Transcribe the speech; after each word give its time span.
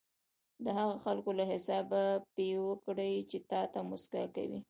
د 0.63 0.65
هغه 0.77 0.95
خلکو 1.05 1.31
له 1.39 1.43
حسابه 1.51 2.01
یې 2.49 2.53
وکړئ 2.67 3.13
چې 3.31 3.37
تاته 3.51 3.79
موسکا 3.89 4.23
کوي. 4.35 4.59